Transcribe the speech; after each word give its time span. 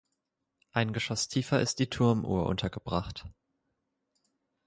Ein 0.71 0.93
Geschoss 0.93 1.27
tiefer 1.27 1.59
ist 1.61 1.77
die 1.77 1.87
Turmuhr 1.91 2.47
untergebracht. 2.47 3.27